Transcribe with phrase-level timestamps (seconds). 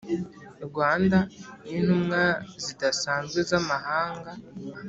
[0.65, 1.17] Rwanda
[1.63, 2.23] n intumwa
[2.63, 4.31] zidasanzwe z amahanga